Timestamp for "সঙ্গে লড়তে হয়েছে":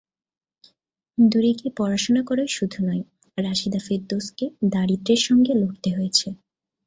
5.27-6.27